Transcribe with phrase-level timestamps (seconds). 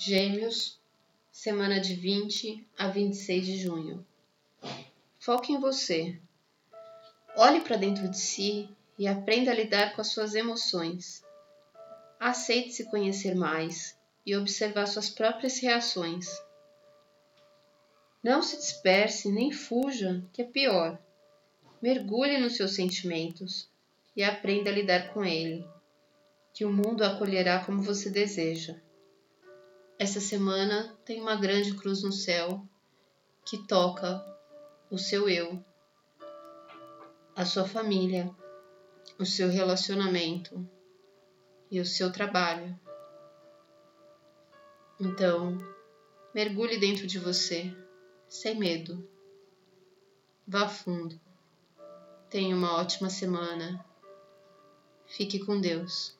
[0.00, 0.78] Gêmeos,
[1.32, 4.06] semana de 20 a 26 de junho.
[5.18, 6.16] Foque em você.
[7.36, 11.24] Olhe para dentro de si e aprenda a lidar com as suas emoções.
[12.20, 16.28] Aceite se conhecer mais e observar suas próprias reações.
[18.22, 20.96] Não se disperse nem fuja, que é pior.
[21.82, 23.68] Mergulhe nos seus sentimentos
[24.14, 25.66] e aprenda a lidar com ele,
[26.54, 28.80] que o mundo acolherá como você deseja.
[29.98, 32.64] Essa semana tem uma grande cruz no céu
[33.44, 34.24] que toca
[34.88, 35.64] o seu eu,
[37.34, 38.32] a sua família,
[39.18, 40.64] o seu relacionamento
[41.68, 42.78] e o seu trabalho.
[45.00, 45.58] Então,
[46.32, 47.74] mergulhe dentro de você,
[48.28, 49.04] sem medo.
[50.46, 51.20] Vá fundo.
[52.30, 53.84] Tenha uma ótima semana.
[55.06, 56.17] Fique com Deus.